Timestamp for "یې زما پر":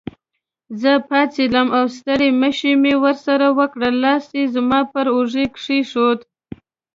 4.37-5.05